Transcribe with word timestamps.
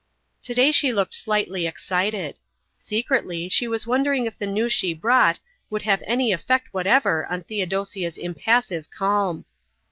Today 0.41 0.71
she 0.71 0.91
looked 0.91 1.13
slightly 1.13 1.67
excited. 1.67 2.39
Secretly 2.79 3.47
she 3.49 3.67
was 3.67 3.85
wondering 3.85 4.25
if 4.25 4.35
the 4.35 4.47
news 4.47 4.73
she 4.73 4.95
brought 4.95 5.39
would 5.69 5.83
have 5.83 6.01
any 6.07 6.31
effect 6.31 6.69
whatever 6.71 7.27
on 7.27 7.43
Theodosia's 7.43 8.17
impassive 8.17 8.89
calm. 8.89 9.45